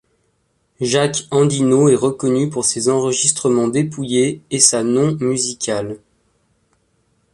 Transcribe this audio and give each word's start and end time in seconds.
Jack 0.79 1.27
Endino 1.29 1.87
est 1.87 1.93
reconnu 1.95 2.49
pour 2.49 2.65
ses 2.65 2.89
enregistrements 2.89 3.67
dépouillés 3.67 4.41
et 4.49 4.57
sa 4.57 4.81
non 4.83 5.15
musicale. 5.19 5.99